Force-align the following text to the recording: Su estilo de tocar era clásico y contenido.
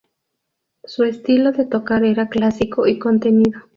Su 0.83 1.03
estilo 1.03 1.51
de 1.51 1.67
tocar 1.67 2.03
era 2.03 2.27
clásico 2.27 2.87
y 2.87 2.97
contenido. 2.97 3.61